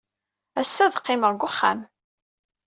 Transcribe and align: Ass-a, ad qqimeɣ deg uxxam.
Ass-a, 0.61 0.81
ad 0.85 0.95
qqimeɣ 1.01 1.31
deg 1.33 1.43
uxxam. 1.47 1.79